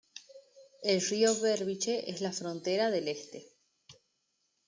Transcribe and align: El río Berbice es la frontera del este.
El 0.81 0.99
río 0.99 1.39
Berbice 1.41 2.09
es 2.09 2.21
la 2.21 2.31
frontera 2.31 2.89
del 2.89 3.07
este. 3.07 3.51